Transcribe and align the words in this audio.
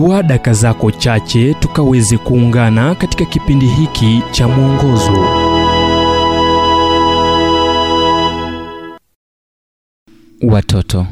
chukua 0.00 0.22
daka 0.22 0.52
zako 0.52 0.90
chache 0.90 1.54
tukaweze 1.54 2.18
kuungana 2.18 2.94
katika 2.94 3.24
kipindi 3.24 3.66
hiki 3.66 4.22
cha 4.30 4.48
mwongozo 4.48 5.24
Watoto. 10.42 11.06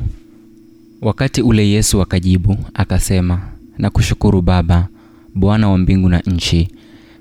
Wakati 1.02 1.42
ule 1.42 1.68
Yesu 1.68 2.02
akajibu 2.02 2.56
akasema, 2.74 3.40
na 3.78 3.90
kushukuru 3.90 4.42
Baba, 4.42 4.88
Bwana 5.34 5.68
wa 5.68 5.78
mbingu 5.78 6.08
na 6.08 6.20
nchi, 6.20 6.68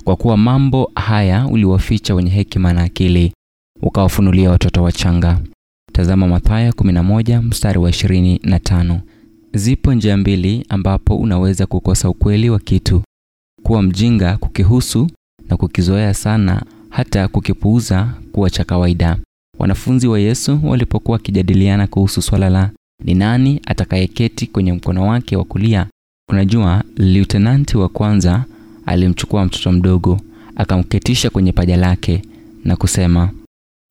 kwa 0.04 0.15
kuwa 0.15 0.38
mambo 0.38 0.91
haya 0.95 1.47
uliwaficha 1.47 2.15
wenye 2.15 2.29
hekima 2.29 2.73
na 2.73 2.81
akili, 2.84 3.34
ukawafunulia 3.81 4.49
watoto 4.52 4.84
wachanga. 4.84 5.39
Tazama 5.93 6.27
Mathayo 6.27 6.71
11 6.71 7.41
mstari 7.41 7.79
wa 7.79 7.89
25. 7.89 8.99
Zipo 9.54 9.93
njia 9.93 10.18
mbili 10.18 10.65
ambapo 10.69 11.18
unaweza 11.18 11.65
kukosa 11.65 12.10
ukweli 12.10 12.50
wa 12.50 12.60
kitu: 12.60 13.01
kuwa 13.64 13.82
mjinga 13.82 14.38
kukihusu 14.38 15.10
na 15.50 15.57
kukizoea 15.57 16.14
sana 16.14 16.64
hata 16.89 17.28
kukipuuza 17.28 18.14
kuwa 18.32 18.50
cha 18.50 18.64
kawaida. 18.64 19.18
Wanafunzi 19.60 20.07
wa 20.07 20.19
Yesu 20.19 20.60
walipokuwa 20.64 21.15
wakijadiliana 21.18 21.88
kuhusu 21.88 22.21
swala 22.21 22.50
la 22.50 22.71
ni 23.04 23.14
nani 23.14 23.61
atakayeketi 23.65 24.47
kwenye 24.47 24.74
mkono 24.74 25.07
wake 25.07 25.36
wa 25.36 25.43
kulia, 25.43 25.88
unajua, 26.29 26.83
liutenanti 26.96 27.77
wa 27.77 27.89
kwanza 27.89 28.46
alimchukua 28.86 29.46
mtoto 29.46 29.71
mdogo 29.71 30.19
akamketisha 30.55 31.29
kwenye 31.29 31.52
paja 31.52 31.77
lake 31.77 32.22
na 32.66 32.75
kusema, 32.75 33.30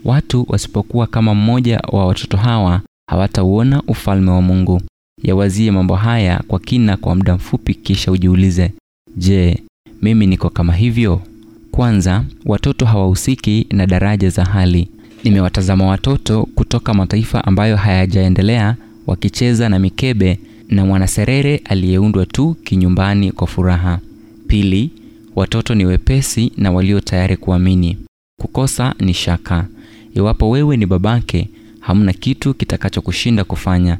watu 0.04 0.46
wasipokuwa 0.48 1.06
kama 1.06 1.34
mmoja 1.34 1.78
wa 1.92 2.06
watoto 2.06 2.36
hawa 2.36 2.80
hawatauona 3.10 3.82
ufalme 3.82 4.30
wa 4.30 4.42
Mungu. 4.42 4.80
Yawazie 5.26 5.70
mambo 5.70 5.94
haya 5.94 6.42
kwa 6.48 6.58
kina 6.60 6.96
kwa 6.96 7.14
muda 7.14 7.34
mfupi, 7.34 7.74
kisha 7.74 8.12
ujiulize, 8.12 8.72
je, 9.16 9.62
mimi 10.02 10.26
niko 10.26 10.50
kama 10.50 10.72
hivyo? 10.74 11.22
Kwanza, 11.70 12.24
watoto 12.44 12.86
hawahusiki 12.86 13.66
na 13.70 13.86
daraja 13.86 14.30
za 14.30 14.44
hali. 14.44 14.88
Nimewatazama 15.24 15.86
watoto 15.86 16.48
kutoka 16.54 16.94
mataifa 16.94 17.44
ambayo 17.44 17.76
hayajaendelea 17.76 18.76
wakicheza 19.06 19.68
na 19.68 19.78
mikebe 19.78 20.38
na 20.68 20.84
mwanaserere 20.84 21.56
aliyeundwa 21.64 22.26
tu 22.26 22.54
kinyumbani 22.64 23.32
kwa 23.32 23.46
furaha. 23.46 24.00
Pili, 24.46 24.90
watoto 25.36 25.74
ni 25.74 25.84
wepesi 25.86 26.52
na 26.56 26.72
walio 26.72 27.00
tayari 27.00 27.36
kuamini. 27.36 27.98
Kukosa 28.40 28.94
ni 29.00 29.14
shaka. 29.14 29.66
Iwapo 30.14 30.50
wewe 30.50 30.76
ni 30.76 30.86
babake, 30.86 31.48
hamna 31.80 32.12
kitu 32.12 32.54
kitakachokushinda 32.54 33.44
kufanya. 33.44 33.98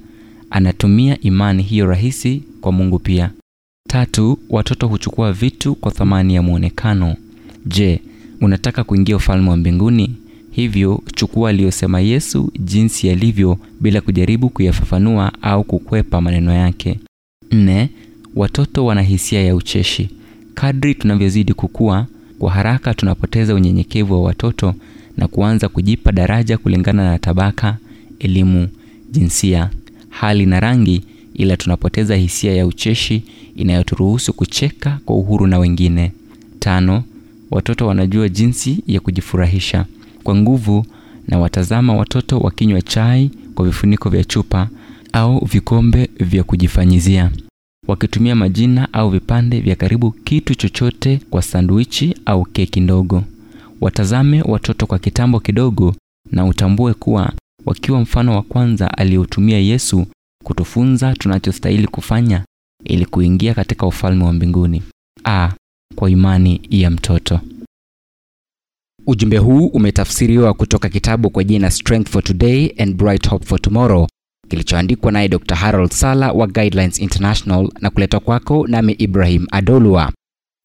Anatumia 0.51 1.21
imani 1.21 1.63
hiyo 1.63 1.87
rahisi 1.87 2.43
kwa 2.61 2.73
Mungu 2.73 2.99
pia. 2.99 3.31
Tatu, 3.89 4.39
watoto 4.51 4.89
huchukua 4.89 5.33
vitu 5.33 5.75
kwa 5.75 5.93
thamani 5.93 6.35
ya 6.35 6.43
mwonekano. 6.43 7.17
Je, 7.67 8.01
unataka 8.41 8.85
kuingia 8.85 9.17
ufalme 9.17 9.51
wa 9.51 9.57
mbinguni? 9.57 10.17
Hivyo 10.51 11.03
chukua 11.15 11.51
aliyosema 11.51 12.01
Yesu 12.01 12.53
jinsi 12.59 13.07
yalivyo 13.07 13.59
bila 13.81 14.01
kujaribu 14.01 14.49
kuyafafanua 14.49 15.33
au 15.43 15.65
kukwepa 15.65 16.21
maneno 16.21 16.53
yake. 16.53 17.01
Nne, 17.53 17.91
watoto 18.37 18.85
wana 18.85 19.03
hisia 19.03 19.43
ya 19.43 19.55
ucheshi. 19.55 20.11
Kadri 20.55 20.95
tunavyozidi 20.95 21.55
kukua, 21.55 22.07
kwa 22.39 22.51
haraka 22.53 22.95
tunapoteza 22.95 23.55
unyenyekevu 23.55 24.15
wa 24.15 24.23
watoto 24.23 24.75
na 25.17 25.29
kuanza 25.29 25.69
kujipa 25.69 26.13
daraja 26.13 26.59
kulingana 26.59 27.11
na 27.11 27.19
tabaka, 27.19 27.77
elimu, 28.19 28.69
jinsia, 29.13 29.71
hali 30.21 30.47
na 30.47 30.61
rangi, 30.61 31.05
ila 31.35 31.57
tunapoteza 31.57 32.17
hisia 32.17 32.53
ya 32.55 32.67
ucheshi 32.67 33.23
inayoturuhusu 33.57 34.33
kucheka 34.33 34.99
kwa 35.05 35.17
uhuru 35.17 35.47
na 35.47 35.59
wengine. 35.59 36.13
Tano, 36.59 37.03
watoto 37.51 37.87
wanajua 37.87 38.29
jinsi 38.29 38.83
ya 38.87 39.01
kujifurahisha 39.01 39.85
kwa 40.25 40.35
nguvu 40.37 40.87
na 41.29 41.39
watazama 41.39 41.95
watoto 41.97 42.39
wakinywa 42.39 42.83
chai 42.83 43.31
kwa 43.55 43.67
vifuniko 43.67 44.09
vya 44.11 44.25
chupa 44.25 44.69
au 45.13 45.45
vikombe 45.45 46.11
vya 46.21 46.43
kujifanyizia, 46.45 47.31
wakitumia 47.89 48.35
majina 48.35 48.93
au 48.93 49.11
vipande 49.11 49.61
vya 49.61 49.77
karibu 49.77 50.11
kitu 50.11 50.55
chochote 50.55 51.21
kwa 51.31 51.43
sandwichi 51.43 52.15
au 52.27 52.45
keki 52.45 52.81
ndogo. 52.81 53.25
Watazame 53.81 54.43
watoto 54.43 54.87
kwa 54.87 54.99
kitambo 54.99 55.41
kidogo 55.41 55.95
na 56.33 56.45
utambue 56.45 56.95
kuwa 56.95 57.33
wakiwa 57.67 58.01
mfano 58.01 58.35
wa 58.35 58.43
kwanza 58.43 58.99
aliotumia 58.99 59.59
Yesu 59.59 60.07
kutufunza 60.47 61.15
tunachostahili 61.15 61.87
kufanya 61.87 62.45
ili 62.85 63.07
kuingia 63.07 63.55
katika 63.55 63.87
ufalme 63.87 64.25
wa 64.25 64.33
mbinguni. 64.33 64.83
A, 65.25 65.53
kwa 65.95 66.11
imani 66.11 66.61
ya 66.71 66.91
mtoto. 66.91 67.41
Ujumbe 69.07 69.39
huu 69.39 69.67
umetafsiriwa 69.67 70.55
kutoka 70.55 70.89
kitabu 70.89 71.31
kwa 71.31 71.45
jina 71.45 71.71
Strength 71.71 72.09
for 72.11 72.25
Today 72.25 72.75
and 72.79 72.95
Bright 72.97 73.29
Hope 73.29 73.47
for 73.47 73.61
Tomorrow 73.61 74.07
kilichoandikwa 74.49 75.13
naye 75.13 75.29
Dr. 75.29 75.55
Harold 75.55 75.91
Sala 75.93 76.33
wa 76.33 76.47
Guidelines 76.47 76.99
International 76.99 77.71
na 77.81 77.91
kuletwa 77.91 78.21
kwako 78.21 78.67
nami 78.67 78.93
Ibrahim 78.93 79.47
Adolwa. 79.53 80.13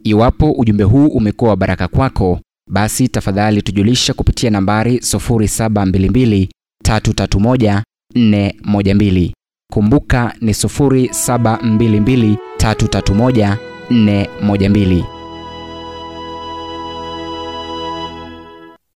Iwapo 0.03 0.51
ujumbe 0.51 0.83
huu 0.83 1.07
umekuwa 1.07 1.49
wa 1.49 1.57
baraka 1.57 1.87
kwako, 1.87 2.39
basi 2.69 3.07
tafadhali 3.07 3.61
tujulisha 3.61 4.13
kupitia 4.13 4.49
nambari 4.49 4.97
0722 4.97 6.47
331 6.85 7.81
412. 8.15 9.31
Kumbuka 9.71 10.33
ni 10.41 10.51
0722 10.51 12.35
331 12.57 13.55
412. 13.91 15.03